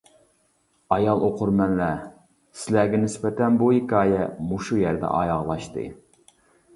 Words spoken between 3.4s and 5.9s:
بۇ ھېكايە مۇشۇ يەردە ئاياغلاشتى.